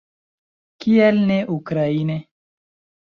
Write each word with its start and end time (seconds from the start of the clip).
Kial 0.85 1.17
ne 1.31 1.37
ukraine? 1.57 2.17